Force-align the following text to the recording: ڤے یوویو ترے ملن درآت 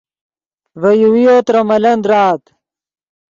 ڤے 0.81 0.91
یوویو 1.01 1.35
ترے 1.45 1.61
ملن 1.69 1.97
درآت 2.03 2.43